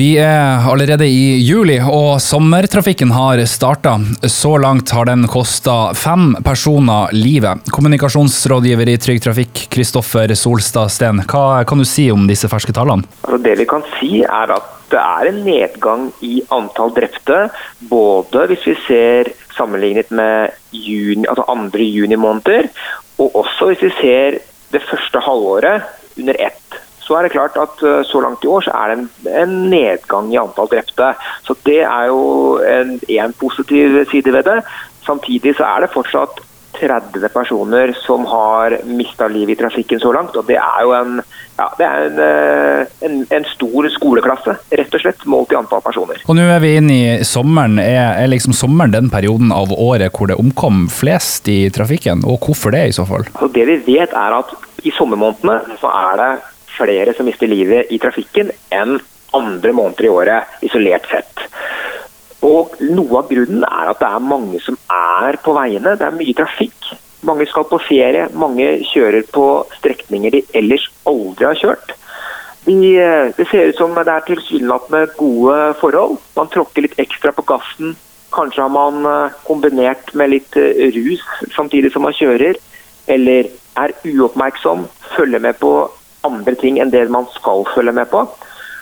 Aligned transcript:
Vi 0.00 0.14
er 0.16 0.62
allerede 0.64 1.04
i 1.04 1.42
juli, 1.44 1.74
og 1.76 2.22
sommertrafikken 2.24 3.10
har 3.12 3.42
starta. 3.44 3.98
Så 4.32 4.54
langt 4.62 4.88
har 4.96 5.04
den 5.10 5.26
kosta 5.28 5.90
fem 5.92 6.30
personer 6.40 7.12
livet. 7.12 7.68
Kommunikasjonsrådgiver 7.68 8.88
i 8.88 8.94
Trygg 8.96 9.20
Trafikk, 9.26 9.66
Kristoffer 9.74 10.32
Solstad 10.32 10.88
Steen, 10.94 11.20
hva 11.28 11.66
kan 11.68 11.82
du 11.82 11.84
si 11.84 12.06
om 12.14 12.24
disse 12.30 12.48
ferske 12.48 12.72
tallene? 12.72 13.04
Altså 13.26 13.42
det 13.44 13.58
vi 13.60 13.66
kan 13.68 13.84
si 13.98 14.22
er 14.22 14.54
at 14.56 14.72
det 14.94 15.02
er 15.02 15.28
en 15.34 15.42
nedgang 15.44 16.08
i 16.24 16.40
antall 16.48 16.96
drepte. 16.96 17.42
Både 17.92 18.46
hvis 18.54 18.64
vi 18.70 18.78
ser 18.86 19.34
sammenlignet 19.58 20.08
med 20.16 20.56
juni, 20.72 21.28
altså 21.28 21.44
andre 21.52 21.92
juni 21.92 22.16
måneder, 22.16 22.72
og 23.20 23.36
også 23.44 23.74
hvis 23.74 23.84
vi 23.90 23.92
ser 24.00 24.40
det 24.72 24.80
første 24.88 25.26
halvåret 25.28 25.92
under 26.16 26.40
ett 26.40 26.59
så 27.10 27.16
er 27.18 27.26
det 27.26 27.32
klart 27.34 27.56
at 27.58 27.80
eh, 27.82 28.04
så 28.06 28.20
langt 28.22 28.44
i 28.46 28.50
år 28.50 28.62
så 28.62 28.74
er 28.78 28.92
det 28.92 28.98
en, 29.00 29.08
en 29.42 29.56
nedgang 29.72 30.28
i 30.30 30.38
antall 30.38 30.70
drepte. 30.70 31.08
Så 31.42 31.56
Det 31.66 31.80
er 31.82 32.06
jo 32.06 32.60
en, 32.62 33.00
en 33.02 33.34
positiv 33.40 34.04
side 34.12 34.30
ved 34.30 34.46
det. 34.46 34.60
Samtidig 35.02 35.56
så 35.58 35.66
er 35.66 35.82
det 35.82 35.90
fortsatt 35.90 36.38
30 36.78 37.26
personer 37.34 37.90
som 38.06 38.22
har 38.30 38.78
mista 38.86 39.26
livet 39.28 39.56
i 39.56 39.58
trafikken 39.58 40.00
så 40.00 40.12
langt. 40.14 40.36
og 40.38 40.46
Det 40.46 40.54
er 40.54 40.84
jo 40.86 40.92
en, 40.94 41.18
ja, 41.58 41.66
det 41.80 41.88
er 41.88 42.04
en, 42.06 42.20
eh, 42.28 42.92
en, 43.08 43.18
en, 43.26 43.48
stor 43.50 43.88
skoleklasse, 43.90 44.54
rett 44.78 44.94
og 44.94 45.02
slett, 45.02 45.26
målt 45.26 45.50
i 45.50 45.58
antall 45.58 45.82
personer. 45.82 46.22
Og 46.30 46.38
Nå 46.38 46.46
er 46.46 46.62
vi 46.62 46.76
inne 46.78 46.94
i 46.94 47.24
sommeren. 47.26 47.80
Er, 47.82 48.14
er 48.22 48.30
liksom 48.30 48.54
sommeren 48.54 48.94
den 48.94 49.10
perioden 49.10 49.50
av 49.50 49.74
året 49.74 50.14
hvor 50.14 50.30
det 50.30 50.38
omkom 50.38 50.86
flest 50.94 51.50
i 51.50 51.64
trafikken, 51.74 52.22
og 52.22 52.38
hvorfor 52.46 52.78
det 52.78 52.86
i 52.86 52.96
så 52.96 53.08
fall? 53.08 53.26
Altså 53.34 53.50
det 53.58 53.66
vi 53.66 53.80
vet 53.96 54.14
er 54.14 54.38
at 54.38 54.54
i 54.86 54.94
sommermånedene 54.94 55.76
så 55.82 55.90
er 55.90 56.22
det 56.22 56.30
flere 56.80 57.14
som 57.16 57.28
mister 57.28 57.50
livet 57.50 57.92
i 57.92 58.00
trafikken 58.02 58.50
enn 58.74 58.98
andre 59.36 59.72
måneder 59.76 60.08
i 60.08 60.12
året, 60.12 60.58
isolert 60.66 61.06
sett. 61.10 61.44
Og 62.46 62.74
Noe 62.80 63.20
av 63.20 63.28
grunnen 63.28 63.64
er 63.68 63.92
at 63.92 64.00
det 64.00 64.08
er 64.08 64.24
mange 64.24 64.60
som 64.64 64.78
er 64.90 65.36
på 65.44 65.54
veiene. 65.54 65.94
Det 66.00 66.06
er 66.06 66.16
mye 66.16 66.36
trafikk. 66.36 66.92
Mange 67.28 67.44
skal 67.46 67.66
på 67.68 67.78
ferie, 67.84 68.30
mange 68.32 68.78
kjører 68.88 69.26
på 69.28 69.46
strekninger 69.76 70.32
de 70.32 70.40
ellers 70.56 70.86
aldri 71.08 71.46
har 71.50 71.58
kjørt. 71.60 71.92
De, 72.64 72.76
det 73.36 73.46
ser 73.50 73.70
ut 73.70 73.78
som 73.80 73.92
det 73.96 74.08
er 74.08 74.24
tilsynelatende 74.24 75.12
gode 75.18 75.58
forhold. 75.80 76.16
Man 76.36 76.48
tråkker 76.52 76.86
litt 76.86 76.98
ekstra 77.00 77.32
på 77.36 77.44
gassen. 77.48 77.94
Kanskje 78.32 78.62
har 78.62 78.72
man 78.72 79.04
eh, 79.08 79.38
kombinert 79.44 80.12
med 80.14 80.30
litt 80.32 80.56
eh, 80.60 80.88
rus 80.94 81.24
samtidig 81.56 81.90
som 81.92 82.04
man 82.06 82.16
kjører. 82.16 82.56
Eller 83.10 83.50
er 83.80 83.96
uoppmerksom, 84.06 84.86
følger 85.16 85.42
med 85.42 85.58
på 85.60 85.72
andre 86.26 86.54
ting 86.60 86.80
enn 86.80 86.92
det 86.92 87.06
man 87.12 87.28
skal 87.34 87.66
følge 87.74 87.94
med 87.96 88.10
på. 88.12 88.24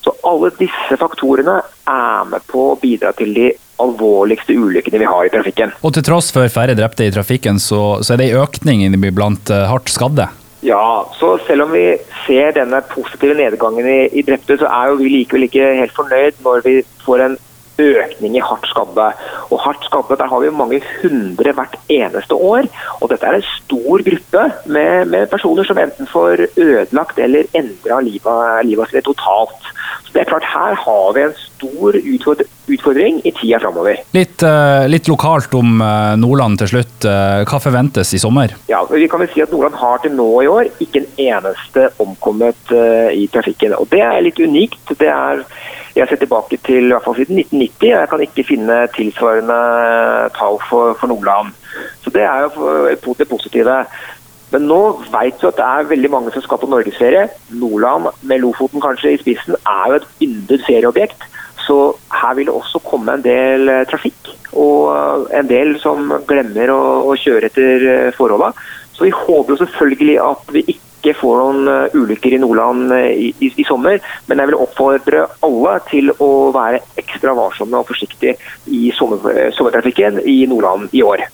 Så 0.00 0.14
alle 0.24 0.48
disse 0.56 0.96
faktorene 0.96 1.58
er 1.90 2.28
med 2.30 2.44
på 2.48 2.70
å 2.70 2.78
bidra 2.80 3.12
til 3.16 3.34
de 3.36 3.50
alvorligste 3.80 4.56
ulykkene 4.56 5.00
vi 5.00 5.08
har 5.08 5.26
i 5.26 5.32
trafikken. 5.32 5.72
Og 5.84 5.94
til 5.96 6.04
tross 6.04 6.30
for 6.34 6.48
færre 6.52 6.76
drepte 6.76 7.06
i 7.06 7.12
trafikken, 7.12 7.60
så, 7.60 8.00
så 8.04 8.14
er 8.14 8.20
det 8.20 8.30
en 8.30 8.44
økning 8.44 8.96
blant 9.16 9.52
eh, 9.52 9.66
hardt 9.68 9.92
skadde? 9.92 10.28
Ja, 10.64 11.08
så 11.16 11.38
selv 11.46 11.64
om 11.64 11.72
vi 11.72 11.84
ser 12.26 12.52
denne 12.56 12.82
positive 12.90 13.36
nedgangen 13.36 13.86
i, 13.88 14.00
i 14.12 14.24
drepte, 14.24 14.58
så 14.60 14.68
er 14.68 14.90
jo 14.90 14.98
vi 15.00 15.12
likevel 15.14 15.46
ikke 15.48 15.70
helt 15.78 15.96
fornøyd 15.96 16.42
når 16.44 16.66
vi 16.66 16.74
får 17.04 17.24
en 17.24 17.38
økning 17.80 18.36
i 18.36 18.44
hardt 18.44 18.68
skadde. 18.68 19.06
Og 19.50 19.60
hardt 19.64 19.84
skadde, 19.84 20.16
Der 20.16 20.30
har 20.30 20.40
vi 20.40 20.50
mange 20.50 20.80
hundre 21.02 21.52
hvert 21.52 21.76
eneste 21.88 22.34
år. 22.34 22.68
Og 23.00 23.10
dette 23.10 23.26
er 23.26 23.38
en 23.38 23.48
stor 23.56 24.04
gruppe 24.06 24.44
med, 24.66 25.08
med 25.10 25.30
personer 25.30 25.66
som 25.66 25.78
enten 25.78 26.06
får 26.06 26.46
ødelagt 26.56 27.18
eller 27.18 27.50
endra 27.54 28.00
livet, 28.00 28.66
livet 28.66 28.90
sitt 28.90 29.04
totalt. 29.04 29.70
Så 30.10 30.14
det 30.14 30.22
er 30.22 30.30
klart, 30.30 30.46
Her 30.50 30.74
har 30.74 31.12
vi 31.14 31.22
en 31.22 31.34
stor 31.38 31.96
utfordring 32.70 33.20
i 33.26 33.30
tida 33.30 33.60
framover. 33.62 34.00
Litt, 34.16 34.42
uh, 34.42 34.86
litt, 34.90 35.06
lokalt 35.10 35.54
om 35.54 35.78
uh, 35.78 36.16
Nordland 36.18 36.58
til 36.62 36.72
slutt. 36.72 36.96
Uh, 37.06 37.42
hva 37.46 37.60
forventes 37.62 38.10
i 38.14 38.22
sommer? 38.22 38.56
Ja, 38.70 38.82
vi 38.90 39.06
kan 39.10 39.22
vel 39.22 39.30
si 39.30 39.42
at 39.44 39.54
Nordland 39.54 39.78
har 39.78 40.02
til 40.02 40.16
nå 40.18 40.28
i 40.42 40.50
år 40.50 40.70
ikke 40.82 41.04
en 41.04 41.10
eneste 41.30 41.90
omkommet 42.02 42.74
i 43.14 43.26
trafikken. 43.30 43.76
Og 43.78 43.86
Det 43.90 44.02
er 44.02 44.18
litt 44.24 44.38
unikt. 44.42 44.94
Det 44.98 45.10
er 45.10 45.44
jeg 45.96 46.08
ser 46.08 46.20
tilbake 46.20 46.58
til 46.66 46.86
i 46.88 46.92
hvert 46.94 47.04
fall 47.04 47.16
siden 47.18 47.38
1990. 47.42 47.88
Jeg 47.88 48.08
kan 48.10 48.22
ikke 48.24 48.46
finne 48.46 48.78
tilsvarende 48.94 49.58
tall 50.38 50.60
for, 50.68 50.94
for 51.00 51.10
Nordland. 51.10 51.52
Så 52.02 52.10
Det 52.14 52.22
er 52.22 52.46
jo 52.46 53.14
det 53.18 53.28
positive. 53.28 53.84
Men 54.50 54.66
nå 54.66 54.80
vet 55.12 55.42
vi 55.42 55.48
at 55.48 55.58
det 55.58 55.66
er 55.66 55.90
veldig 55.90 56.10
mange 56.10 56.32
som 56.34 56.42
skal 56.42 56.58
på 56.58 56.70
norgesferie. 56.70 57.28
Nordland, 57.50 58.10
med 58.22 58.42
Lofoten 58.42 58.82
kanskje 58.82 59.14
i 59.14 59.20
spissen, 59.22 59.54
er 59.66 59.84
jo 59.92 60.00
et 60.00 60.08
yndet 60.26 60.66
ferieobjekt. 60.66 61.22
Så 61.66 61.76
her 62.10 62.34
vil 62.34 62.48
det 62.48 62.54
også 62.54 62.80
komme 62.82 63.14
en 63.14 63.22
del 63.22 63.68
eh, 63.70 63.86
trafikk, 63.86 64.30
og 64.58 65.28
en 65.36 65.46
del 65.46 65.76
som 65.78 66.08
glemmer 66.26 66.72
å, 66.74 66.80
å 67.06 67.14
kjøre 67.20 67.50
etter 67.50 68.14
forholdene. 68.16 68.56
Så 68.96 69.06
vi 69.06 69.12
håper 69.14 69.54
jo 69.54 69.60
selvfølgelig 69.60 70.16
at 70.24 70.50
vi 70.56 70.64
ikke 70.66 70.89
ikke 71.00 71.16
får 71.22 71.40
noen 71.40 71.72
eh, 71.72 71.96
ulykker 71.96 72.36
i 72.36 72.40
Nordland 72.42 72.92
eh, 72.96 73.10
i, 73.10 73.32
i, 73.40 73.50
i, 73.56 73.66
sommer. 73.66 74.00
Men 74.28 74.42
jeg 74.42 74.52
vil 74.52 74.60
oppfordre 74.60 75.26
alle 75.46 75.74
til 75.90 76.12
å 76.20 76.30
være 76.54 76.84
ekstra 77.00 77.34
varsomme 77.38 77.80
og 77.80 77.88
forsiktige 77.88 78.36
i 78.68 78.90
sommer, 78.96 79.50
sommertrafikken 79.56 80.20
i 80.28 80.42
Nordland 80.50 80.92
i 80.96 81.04
år. 81.06 81.30